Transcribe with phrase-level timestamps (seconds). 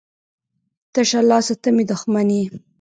[0.93, 2.45] تشه لاسه ته مي دښمن يي.